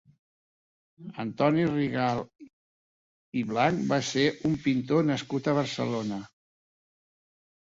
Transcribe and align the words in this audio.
Antoni 1.23 1.65
Rigalt 1.71 2.47
i 3.41 3.45
Blanch 3.51 3.85
va 3.93 4.01
ser 4.09 4.25
un 4.51 4.57
pintor 4.67 5.07
nascut 5.11 5.51
a 5.53 5.57
Barcelona. 5.61 6.23